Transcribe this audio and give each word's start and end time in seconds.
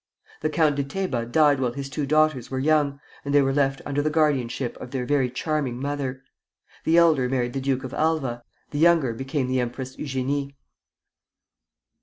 The 0.41 0.49
Count 0.49 0.77
de 0.77 0.83
Teba 0.83 1.27
died 1.27 1.59
while 1.59 1.73
his 1.73 1.87
two 1.87 2.07
daughters 2.07 2.49
were 2.49 2.57
young, 2.57 2.99
and 3.23 3.35
they 3.35 3.41
were 3.43 3.53
left 3.53 3.83
under 3.85 4.01
the 4.01 4.09
guardianship 4.09 4.75
of 4.81 4.89
their 4.89 5.05
very 5.05 5.29
charming 5.29 5.79
mother. 5.79 6.23
The 6.85 6.97
elder 6.97 7.29
married 7.29 7.53
the 7.53 7.61
Duke 7.61 7.83
of 7.83 7.93
Alva; 7.93 8.41
the 8.71 8.79
younger 8.79 9.13
became 9.13 9.47
the 9.47 9.59
Empress 9.59 9.95
Eugénie. 9.97 10.55